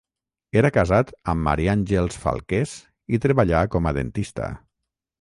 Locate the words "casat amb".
0.77-1.43